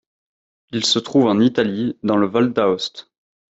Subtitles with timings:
[0.71, 3.11] Il se trouve en Italie, dans le Val d'Aoste.